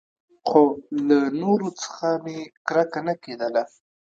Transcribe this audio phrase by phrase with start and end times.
[0.47, 0.63] خو
[1.07, 3.63] له نورو څخه مې کرکه نه کېدله.